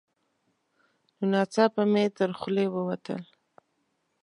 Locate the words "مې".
1.91-2.03